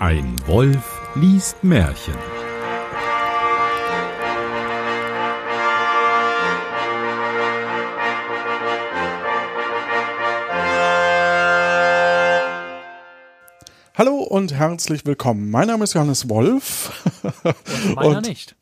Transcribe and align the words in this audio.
Ein 0.00 0.36
Wolf 0.46 1.00
liest 1.16 1.64
Märchen. 1.64 2.14
Hallo 13.96 14.18
und 14.22 14.54
herzlich 14.54 15.04
willkommen. 15.04 15.50
Mein 15.50 15.66
Name 15.66 15.82
ist 15.82 15.94
Johannes 15.94 16.28
Wolf. 16.28 17.10
Und 17.88 17.94
meiner 17.96 18.20
nicht. 18.20 18.54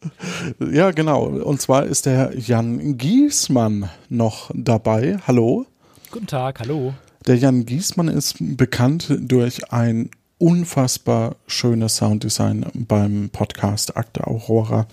Ja, 0.58 0.90
genau. 0.92 1.24
Und 1.26 1.60
zwar 1.60 1.84
ist 1.84 2.06
der 2.06 2.32
Jan 2.34 2.96
Giesmann 2.96 3.90
noch 4.08 4.50
dabei. 4.54 5.18
Hallo. 5.26 5.66
Guten 6.10 6.28
Tag, 6.28 6.60
hallo. 6.60 6.94
Der 7.26 7.36
Jan 7.36 7.66
Giesmann 7.66 8.08
ist 8.08 8.36
bekannt 8.40 9.14
durch 9.20 9.70
ein 9.70 10.08
unfassbar 10.38 11.36
schönes 11.46 11.96
Sounddesign 11.96 12.66
beim 12.74 13.30
Podcast 13.30 13.96
Akte 13.96 14.26
Aurora 14.26 14.86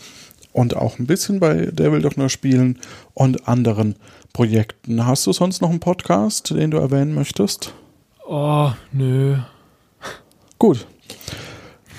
und 0.54 0.76
auch 0.76 1.00
ein 1.00 1.08
bisschen 1.08 1.40
bei 1.40 1.68
Der 1.72 1.92
will 1.92 2.02
doch 2.02 2.16
nur 2.16 2.30
spielen 2.30 2.80
und 3.14 3.48
anderen 3.48 3.96
Projekten. 4.32 5.06
Hast 5.06 5.28
du 5.28 5.34
sonst 5.34 5.62
noch 5.62 5.70
einen 5.70 5.80
Podcast, 5.80 6.52
den 6.52 6.72
du 6.72 6.78
erwähnen 6.78 7.14
möchtest? 7.14 7.74
Oh, 8.26 8.72
nö. 8.92 9.38
Gut. 10.60 10.88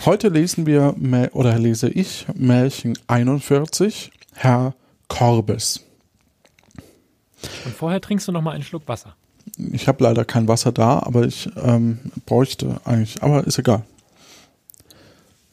Heute 0.05 0.29
lesen 0.29 0.67
wir 0.67 0.95
oder 1.33 1.59
lese 1.59 1.89
ich 1.89 2.27
Märchen 2.35 2.99
41, 3.07 4.11
Herr 4.33 4.75
Korbes. 5.09 5.85
Und 7.65 7.75
vorher 7.75 8.01
trinkst 8.01 8.27
du 8.27 8.33
noch 8.33 8.43
mal 8.43 8.53
einen 8.53 8.63
Schluck 8.63 8.89
Wasser. 8.89 9.15
Ich 9.73 9.87
habe 9.89 10.03
leider 10.03 10.25
kein 10.25 10.49
Wasser 10.49 10.73
da, 10.73 10.99
aber 11.01 11.25
ich 11.25 11.49
ähm, 11.57 11.99
bräuchte 12.27 12.81
eigentlich, 12.85 13.23
aber 13.23 13.47
ist 13.47 13.59
egal. 13.59 13.85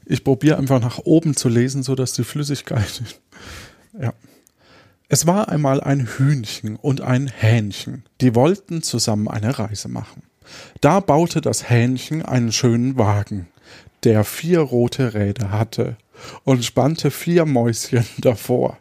Ich 0.05 0.23
probiere 0.23 0.57
einfach 0.57 0.81
nach 0.81 0.99
oben 0.99 1.35
zu 1.35 1.47
lesen, 1.47 1.83
sodass 1.83 2.13
die 2.13 2.23
Flüssigkeit. 2.23 3.01
ja. 3.99 4.13
Es 5.07 5.27
war 5.27 5.49
einmal 5.49 5.81
ein 5.81 6.07
Hühnchen 6.07 6.77
und 6.77 7.01
ein 7.01 7.27
Hähnchen, 7.27 8.05
die 8.21 8.33
wollten 8.33 8.81
zusammen 8.81 9.27
eine 9.27 9.59
Reise 9.59 9.89
machen. 9.89 10.23
Da 10.79 10.99
baute 10.99 11.41
das 11.41 11.69
Hähnchen 11.69 12.23
einen 12.23 12.51
schönen 12.51 12.97
Wagen, 12.97 13.47
der 14.03 14.23
vier 14.23 14.61
rote 14.61 15.13
Räder 15.13 15.51
hatte 15.51 15.97
und 16.43 16.63
spannte 16.63 17.11
vier 17.11 17.45
Mäuschen 17.45 18.05
davor. 18.19 18.77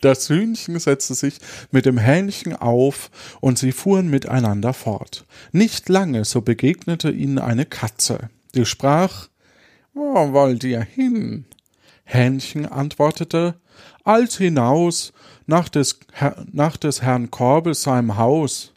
Das 0.00 0.28
Hühnchen 0.28 0.78
setzte 0.78 1.14
sich 1.14 1.38
mit 1.70 1.86
dem 1.86 1.98
Hähnchen 1.98 2.54
auf 2.56 3.10
und 3.40 3.58
sie 3.58 3.72
fuhren 3.72 4.10
miteinander 4.10 4.72
fort. 4.72 5.24
Nicht 5.52 5.88
lange, 5.88 6.24
so 6.24 6.40
begegnete 6.40 7.10
ihnen 7.10 7.38
eine 7.38 7.64
Katze, 7.64 8.30
die 8.54 8.66
sprach 8.66 9.28
Wo 9.94 10.32
wollt 10.32 10.64
ihr 10.64 10.82
hin? 10.82 11.46
Hähnchen 12.04 12.66
antwortete 12.66 13.54
Alt 14.04 14.32
hinaus, 14.32 15.12
nach 15.46 15.68
des, 15.68 16.00
nach 16.52 16.76
des 16.76 17.02
Herrn 17.02 17.30
Korbes 17.30 17.82
seinem 17.82 18.16
Haus. 18.16 18.72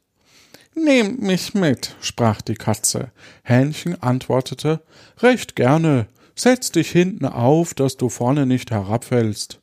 Nehmt 0.75 1.21
mich 1.21 1.53
mit, 1.53 1.95
sprach 2.02 2.41
die 2.41 2.55
Katze. 2.55 3.11
Hähnchen 3.43 4.02
antwortete 4.02 4.83
Recht 5.19 5.55
gerne, 5.55 6.08
setz 6.36 6.71
dich 6.71 6.91
hinten 6.91 7.25
auf, 7.25 7.73
dass 7.73 7.97
du 7.97 8.09
vorne 8.09 8.45
nicht 8.45 8.71
herabfällst. 8.71 9.61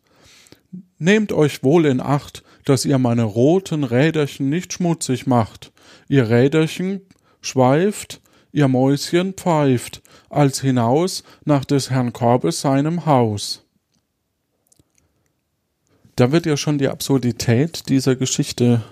Nehmt 1.03 1.33
euch 1.33 1.65
wohl 1.65 1.87
in 1.87 2.01
Acht, 2.01 2.45
dass 2.65 2.85
ihr 2.85 2.97
meine 2.97 3.25
roten 3.25 3.83
Räderchen 3.83 4.49
nicht 4.49 4.73
schmutzig 4.73 5.27
macht. 5.27 5.73
Ihr 6.09 6.31
Räderchen 6.31 7.01
schweift, 7.41 8.21
ihr 8.53 8.69
Mäuschen 8.69 9.33
pfeift, 9.33 10.01
als 10.31 10.61
hinaus 10.61 11.25
nach 11.45 11.65
des 11.65 11.91
Herrn 11.91 12.13
Korbes 12.13 12.61
seinem 12.61 13.05
Haus. 13.05 13.65
Da 16.15 16.31
wird 16.31 16.47
ja 16.47 16.57
schon 16.57 16.79
die 16.79 16.87
Absurdität 16.87 17.89
dieser 17.89 18.15
Geschichte. 18.15 18.85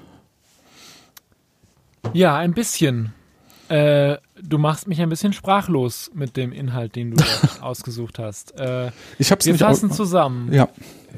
Ja, 2.12 2.36
ein 2.36 2.54
bisschen. 2.54 3.14
Äh, 3.70 4.18
du 4.42 4.58
machst 4.58 4.88
mich 4.88 5.00
ein 5.00 5.08
bisschen 5.08 5.32
sprachlos 5.32 6.10
mit 6.12 6.36
dem 6.36 6.52
Inhalt, 6.52 6.96
den 6.96 7.12
du 7.12 7.24
ausgesucht 7.60 8.18
hast. 8.18 8.58
Äh, 8.58 8.90
Ich 9.18 9.30
hab's 9.30 9.46
wir 9.46 9.54
fassen 9.56 9.92
zusammen. 9.92 10.52
Ja, 10.52 10.68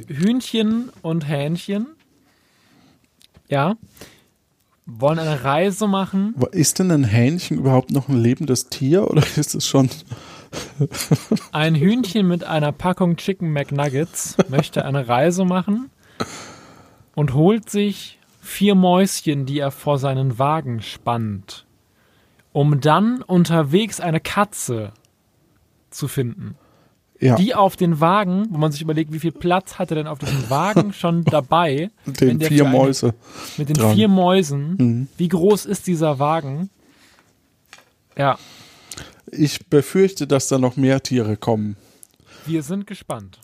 Hühnchen 0.06 0.90
und 1.00 1.26
Hähnchen. 1.28 1.86
Ja. 3.48 3.76
Wollen 4.84 5.18
eine 5.18 5.44
Reise 5.44 5.86
machen. 5.86 6.34
ist 6.50 6.78
denn 6.78 6.90
ein 6.90 7.04
Hähnchen 7.04 7.58
überhaupt 7.58 7.90
noch 7.90 8.08
ein 8.08 8.16
lebendes 8.20 8.68
Tier 8.68 9.10
oder 9.10 9.22
ist 9.36 9.54
es 9.54 9.66
schon? 9.66 9.88
Ein 11.52 11.74
Hühnchen 11.74 12.28
mit 12.28 12.44
einer 12.44 12.72
Packung 12.72 13.16
Chicken 13.16 13.52
McNuggets 13.52 14.36
möchte 14.48 14.84
eine 14.84 15.08
Reise 15.08 15.44
machen 15.46 15.88
und 17.14 17.32
holt 17.32 17.70
sich 17.70 18.18
vier 18.42 18.74
Mäuschen, 18.74 19.46
die 19.46 19.60
er 19.60 19.70
vor 19.70 19.98
seinen 19.98 20.38
Wagen 20.38 20.82
spannt, 20.82 21.64
um 22.52 22.80
dann 22.80 23.22
unterwegs 23.22 24.00
eine 24.00 24.20
Katze 24.20 24.92
zu 25.90 26.08
finden. 26.08 26.56
Ja, 27.20 27.36
Die 27.36 27.54
auf 27.54 27.76
den 27.76 28.00
Wagen, 28.00 28.46
wo 28.50 28.58
man 28.58 28.72
sich 28.72 28.82
überlegt, 28.82 29.12
wie 29.12 29.20
viel 29.20 29.30
Platz 29.30 29.78
hat 29.78 29.92
er 29.92 29.94
denn 29.94 30.06
auf 30.08 30.18
diesem 30.18 30.50
Wagen 30.50 30.92
schon 30.92 31.24
dabei? 31.24 31.90
wenn 32.04 32.38
den 32.40 32.48
vier 32.48 32.64
eine- 32.64 32.76
Mäuse. 32.76 33.14
Mit 33.56 33.68
den 33.68 33.76
dran. 33.76 33.94
vier 33.94 34.08
Mäusen. 34.08 34.74
Mhm. 34.78 35.08
Wie 35.16 35.28
groß 35.28 35.66
ist 35.66 35.86
dieser 35.86 36.18
Wagen? 36.18 36.68
Ja, 38.18 38.38
Ich 39.30 39.66
befürchte, 39.68 40.26
dass 40.26 40.48
da 40.48 40.58
noch 40.58 40.76
mehr 40.76 41.02
Tiere 41.02 41.36
kommen. 41.36 41.76
wir 42.44 42.62
sind 42.64 42.86
gespannt. 42.88 43.38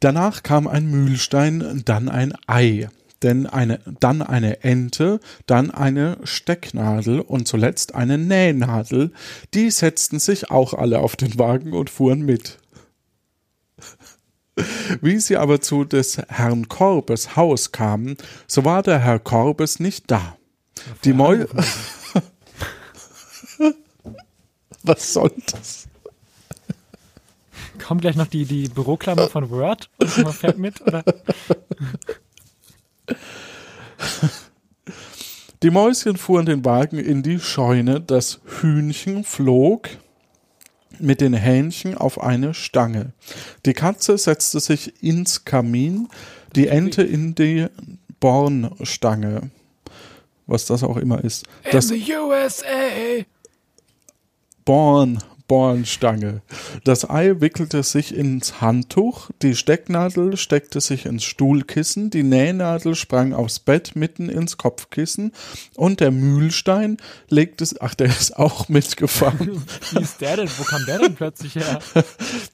Danach 0.00 0.42
kam 0.42 0.66
ein 0.68 0.86
Mühlstein, 0.90 1.82
dann 1.86 2.08
ein 2.08 2.34
Ei, 2.46 2.88
denn 3.22 3.46
eine, 3.46 3.80
dann 4.00 4.22
eine 4.22 4.62
Ente, 4.62 5.20
dann 5.46 5.70
eine 5.70 6.18
Stecknadel 6.24 7.20
und 7.20 7.46
zuletzt 7.48 7.94
eine 7.94 8.18
Nähnadel. 8.18 9.12
Die 9.54 9.70
setzten 9.70 10.18
sich 10.18 10.50
auch 10.50 10.74
alle 10.74 10.98
auf 11.00 11.16
den 11.16 11.38
Wagen 11.38 11.72
und 11.72 11.90
fuhren 11.90 12.22
mit. 12.22 12.58
Wie 15.00 15.18
sie 15.18 15.36
aber 15.36 15.60
zu 15.60 15.84
des 15.84 16.18
Herrn 16.28 16.68
Korbes 16.68 17.36
Haus 17.36 17.72
kamen, 17.72 18.16
so 18.46 18.64
war 18.64 18.82
der 18.82 18.98
Herr 18.98 19.18
Korbes 19.18 19.80
nicht 19.80 20.10
da. 20.10 20.36
Die 21.04 21.12
Mäu... 21.12 21.46
Was 24.84 25.12
soll 25.12 25.30
das? 25.46 25.86
Kommt 27.78 28.00
gleich 28.00 28.16
noch 28.16 28.26
die, 28.26 28.44
die 28.44 28.68
Büroklammer 28.68 29.28
von 29.28 29.48
Word 29.50 29.88
und 29.98 30.18
man 30.18 30.32
fährt 30.32 30.58
mit? 30.58 30.80
Oder? 30.80 31.04
Die 35.62 35.70
Mäuschen 35.70 36.16
fuhren 36.16 36.44
den 36.44 36.64
Wagen 36.64 36.98
in 36.98 37.22
die 37.22 37.38
Scheune, 37.38 38.00
das 38.00 38.40
Hühnchen 38.44 39.22
flog 39.22 39.88
mit 40.98 41.20
den 41.20 41.34
Hähnchen 41.34 41.96
auf 41.96 42.20
eine 42.20 42.52
Stange. 42.52 43.12
Die 43.64 43.72
Katze 43.72 44.18
setzte 44.18 44.58
sich 44.58 45.00
ins 45.04 45.44
Kamin, 45.44 46.08
die 46.56 46.66
Ente 46.66 47.04
in 47.04 47.36
die 47.36 47.66
Bornstange. 48.18 49.50
Was 50.48 50.66
das 50.66 50.82
auch 50.82 50.96
immer 50.96 51.22
ist. 51.22 51.46
Das 51.70 51.92
In 51.92 52.02
the 52.02 52.12
USA! 52.16 53.24
Born, 54.64 55.22
Bornstange. 55.52 56.40
Das 56.82 57.10
Ei 57.10 57.42
wickelte 57.42 57.82
sich 57.82 58.16
ins 58.16 58.62
Handtuch, 58.62 59.28
die 59.42 59.54
Stecknadel 59.54 60.38
steckte 60.38 60.80
sich 60.80 61.04
ins 61.04 61.24
Stuhlkissen, 61.24 62.08
die 62.08 62.22
Nähnadel 62.22 62.94
sprang 62.94 63.34
aufs 63.34 63.58
Bett 63.58 63.94
mitten 63.94 64.30
ins 64.30 64.56
Kopfkissen 64.56 65.32
und 65.76 66.00
der 66.00 66.10
Mühlstein 66.10 66.96
legte, 67.28 67.66
ach, 67.80 67.94
der 67.94 68.06
ist 68.06 68.38
auch 68.38 68.68
mitgefahren. 68.70 69.62
Wie 69.90 70.00
ist 70.00 70.22
der 70.22 70.36
denn? 70.38 70.48
Wo 70.56 70.64
kam 70.64 70.86
der 70.86 71.00
denn 71.00 71.14
plötzlich 71.14 71.54
her? 71.56 71.80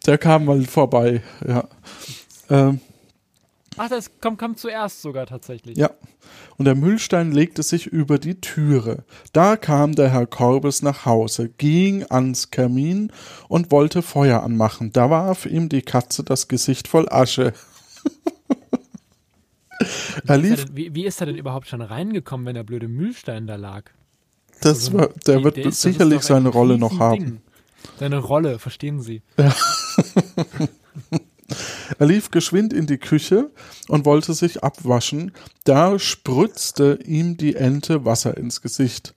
Der 0.07 0.19
kam 0.19 0.47
mal 0.47 0.65
vorbei, 0.65 1.23
ja. 1.47 1.69
Ähm, 2.51 2.81
Ach, 3.79 3.89
das 3.89 4.11
kommt, 4.21 4.39
kommt 4.39 4.59
zuerst 4.59 5.01
sogar 5.03 5.27
tatsächlich. 5.27 5.77
ja. 5.79 5.91
Und 6.57 6.65
der 6.67 6.75
Mühlstein 6.75 7.33
legte 7.33 7.63
sich 7.63 7.87
über 7.87 8.19
die 8.19 8.41
Türe. 8.41 9.05
Da 9.33 9.57
kam 9.57 9.95
der 9.95 10.11
Herr 10.11 10.27
Korbes 10.27 10.83
nach 10.83 11.05
Hause, 11.07 11.49
ging 11.57 12.05
ans 12.11 12.51
Kamin 12.51 13.13
und 13.49 13.71
wollte 13.71 14.03
Feuer 14.03 14.43
anmachen. 14.43 14.93
Da 14.93 15.09
warf 15.11 15.47
ihm 15.47 15.69
die 15.69 15.83
Katze 15.83 16.25
das 16.25 16.49
Gesicht 16.49 16.89
voll 16.89 17.09
Asche. 17.09 17.53
er 19.79 19.81
Wie 19.81 19.87
ist, 19.87 20.29
er 20.29 20.37
lief, 20.39 20.65
denn, 20.67 20.77
wie, 20.77 20.95
wie 20.95 21.07
ist 21.07 21.21
er 21.21 21.27
denn 21.27 21.37
überhaupt 21.37 21.69
schon 21.69 21.81
reingekommen, 21.83 22.47
wenn 22.47 22.55
der 22.57 22.65
blöde 22.65 22.89
Mühlstein 22.89 23.47
da 23.47 23.55
lag? 23.57 23.85
das 24.61 24.93
war, 24.93 25.09
der 25.27 25.39
Die- 25.39 25.45
wird 25.45 25.59
ist 25.59 25.81
sicherlich 25.83 26.23
seine 26.23 26.49
Rolle 26.49 26.79
noch 26.79 26.99
haben. 26.99 27.41
Seine 28.01 28.19
Rolle, 28.19 28.59
verstehen 28.59 29.01
Sie. 29.01 29.23
Er 31.99 32.07
lief 32.07 32.31
geschwind 32.31 32.73
in 32.73 32.87
die 32.87 32.99
Küche 32.99 33.51
und 33.89 34.05
wollte 34.05 34.33
sich 34.33 34.63
abwaschen. 34.63 35.33
Da 35.65 35.99
spritzte 35.99 36.99
ihm 37.05 37.37
die 37.37 37.57
Ente 37.57 38.05
Wasser 38.05 38.37
ins 38.37 38.63
Gesicht. 38.63 39.15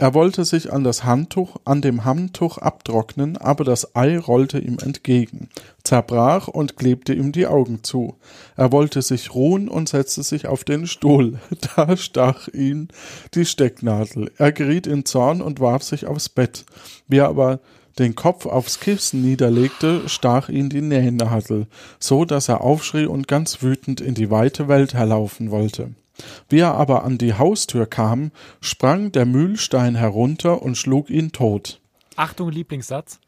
Er 0.00 0.14
wollte 0.14 0.46
sich 0.46 0.72
an 0.72 0.82
das 0.82 1.04
Handtuch, 1.04 1.56
an 1.66 1.82
dem 1.82 2.06
Handtuch 2.06 2.56
abtrocknen, 2.56 3.36
aber 3.36 3.64
das 3.64 3.94
Ei 3.94 4.18
rollte 4.18 4.58
ihm 4.58 4.78
entgegen, 4.82 5.50
zerbrach 5.84 6.48
und 6.48 6.78
klebte 6.78 7.12
ihm 7.12 7.32
die 7.32 7.46
Augen 7.46 7.84
zu. 7.84 8.16
Er 8.56 8.72
wollte 8.72 9.02
sich 9.02 9.34
ruhen 9.34 9.68
und 9.68 9.90
setzte 9.90 10.22
sich 10.22 10.46
auf 10.46 10.64
den 10.64 10.86
Stuhl. 10.86 11.38
Da 11.76 11.98
stach 11.98 12.48
ihn 12.48 12.88
die 13.34 13.44
Stecknadel. 13.44 14.30
Er 14.38 14.52
geriet 14.52 14.86
in 14.86 15.04
Zorn 15.04 15.42
und 15.42 15.60
warf 15.60 15.82
sich 15.82 16.06
aufs 16.06 16.30
Bett. 16.30 16.64
Wie 17.06 17.18
er 17.18 17.28
aber 17.28 17.60
den 17.98 18.14
Kopf 18.14 18.46
aufs 18.46 18.80
Kissen 18.80 19.22
niederlegte, 19.22 20.08
stach 20.08 20.48
ihn 20.48 20.68
die 20.68 20.80
Nähnadel, 20.80 21.66
so 21.98 22.24
dass 22.24 22.48
er 22.48 22.60
aufschrie 22.60 23.06
und 23.06 23.28
ganz 23.28 23.62
wütend 23.62 24.00
in 24.00 24.14
die 24.14 24.30
weite 24.30 24.68
Welt 24.68 24.94
herlaufen 24.94 25.50
wollte. 25.50 25.94
Wie 26.48 26.60
er 26.60 26.74
aber 26.74 27.04
an 27.04 27.18
die 27.18 27.34
Haustür 27.34 27.86
kam, 27.86 28.30
sprang 28.60 29.12
der 29.12 29.26
Mühlstein 29.26 29.94
herunter 29.94 30.62
und 30.62 30.76
schlug 30.76 31.10
ihn 31.10 31.32
tot. 31.32 31.80
Achtung, 32.16 32.50
Lieblingssatz. 32.50 33.18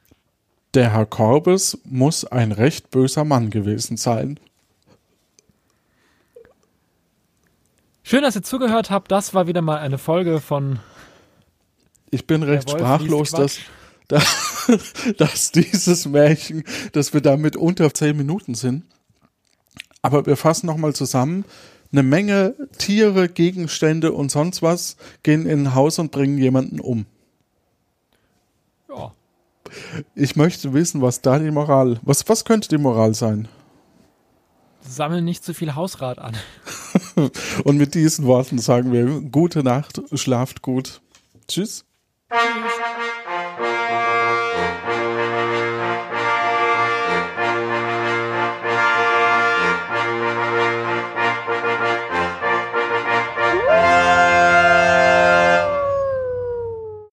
Der 0.75 0.93
Herr 0.93 1.07
Korbes 1.07 1.79
muss 1.85 2.25
ein 2.25 2.53
recht 2.53 2.91
böser 2.91 3.25
Mann 3.25 3.51
gewesen 3.51 3.97
sein. 3.97 4.39
Schön, 8.03 8.23
dass 8.23 8.37
ihr 8.37 8.43
zugehört 8.43 8.91
habt. 8.91 9.11
Das 9.11 9.35
war 9.35 9.47
wieder 9.47 9.63
mal 9.63 9.79
eine 9.79 9.99
Folge 9.99 10.41
von. 10.41 10.81
Ich 12.11 12.27
bin 12.27 12.43
recht 12.43 12.69
sprachlos, 12.69 13.31
dass, 13.31 13.59
dass, 14.09 14.52
dass 15.19 15.53
dieses 15.53 16.07
Märchen, 16.07 16.65
dass 16.93 17.13
wir 17.15 17.21
damit 17.21 17.57
unter 17.57 17.93
zehn 17.93 18.17
Minuten 18.17 18.55
sind. 18.55 18.85
Aber 20.03 20.27
wir 20.27 20.37
fassen 20.37 20.67
nochmal 20.67 20.95
zusammen. 20.95 21.45
Eine 21.93 22.03
Menge 22.03 22.55
Tiere, 22.79 23.29
Gegenstände 23.29 24.13
und 24.13 24.31
sonst 24.31 24.63
was 24.63 24.97
gehen 25.23 25.47
in 25.47 25.65
ein 25.65 25.75
Haus 25.75 25.99
und 25.99 26.11
bringen 26.11 26.39
jemanden 26.39 26.81
um. 26.81 27.07
Ja. 28.89 29.13
Ich 30.15 30.37
möchte 30.37 30.73
wissen, 30.73 31.03
was 31.03 31.21
da 31.21 31.39
die 31.39 31.51
Moral, 31.51 32.01
was, 32.03 32.29
was 32.29 32.45
könnte 32.45 32.69
die 32.69 32.79
Moral 32.79 33.15
sein? 33.15 33.49
Sammeln 34.81 35.25
nicht 35.25 35.45
zu 35.45 35.55
viel 35.55 35.75
Hausrat 35.75 36.19
an. 36.19 36.37
Und 37.65 37.77
mit 37.77 37.95
diesen 37.95 38.27
Worten 38.27 38.59
sagen 38.59 38.93
wir 38.93 39.21
gute 39.21 39.63
Nacht, 39.63 40.03
schlaft 40.15 40.63
gut. 40.63 41.01
Tschüss. 41.47 41.85
Tschüss. 42.31 42.72